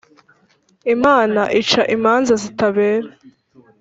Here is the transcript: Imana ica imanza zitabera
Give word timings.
Imana 0.95 1.41
ica 1.59 1.81
imanza 1.95 2.33
zitabera 2.43 3.07